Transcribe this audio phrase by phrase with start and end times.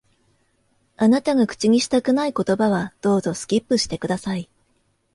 [0.97, 4.49] あなたが口にしたくない言葉は、どうぞ、スキップして下さい。